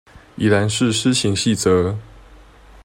[0.35, 1.95] 宜蘭市施行細則